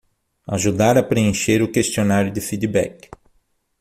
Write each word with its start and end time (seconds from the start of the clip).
Ajudar 0.47 0.97
a 0.97 1.03
preencher 1.07 1.61
o 1.61 1.71
questionário 1.71 2.31
de 2.31 2.41
feedback 2.41 3.07